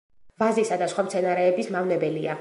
[0.43, 2.29] ვაზის და სხვა მცენარეების მავნებელია.